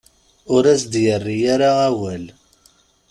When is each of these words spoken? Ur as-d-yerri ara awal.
Ur 0.55 0.63
as-d-yerri 0.73 1.37
ara 1.53 1.69
awal. 1.87 2.25